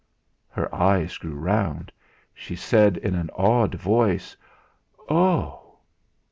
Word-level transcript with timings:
Her 0.49 0.73
eyes 0.73 1.15
grew 1.19 1.35
round; 1.35 1.91
she 2.33 2.55
said 2.55 2.97
in 2.97 3.13
an 3.13 3.29
awed 3.35 3.75
voice: 3.75 4.35
"Oh!" 5.11 5.77